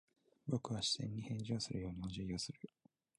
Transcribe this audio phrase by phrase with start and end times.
[0.47, 2.59] 僕は視線に返事をするようにお辞儀をする。